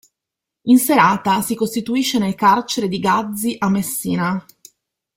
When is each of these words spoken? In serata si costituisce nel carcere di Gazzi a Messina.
In 0.63 0.79
serata 0.79 1.43
si 1.43 1.53
costituisce 1.53 2.17
nel 2.17 2.33
carcere 2.33 2.87
di 2.87 2.97
Gazzi 2.97 3.55
a 3.59 3.69
Messina. 3.69 4.43